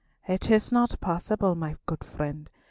[0.27, 2.49] "It is not possible, my good friend.